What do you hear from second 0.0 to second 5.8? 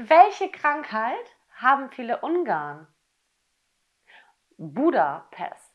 Welche Krankheit haben viele Ungarn? Budapest.